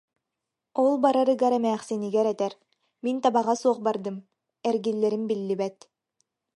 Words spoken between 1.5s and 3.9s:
эмээхсинигэр этэр: «Мин табаҕа суох